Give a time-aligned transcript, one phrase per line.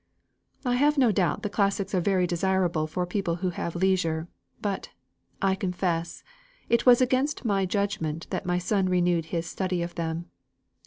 [0.65, 4.27] "I have no doubt that classics are very desirable for people who have leisure.
[4.59, 4.89] But
[5.43, 6.23] I confess,
[6.69, 10.31] it was against my judgment that my son renewed his study of them.